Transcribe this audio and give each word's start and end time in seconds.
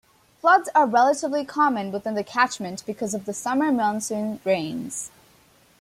Floods 0.39 0.67
are 0.73 0.87
relatively 0.87 1.45
common 1.45 1.91
within 1.91 2.15
the 2.15 2.23
catchment 2.23 2.83
because 2.87 3.13
of 3.13 3.25
the 3.25 3.33
summer 3.35 3.71
monsoon 3.71 4.39
rains. 4.43 5.11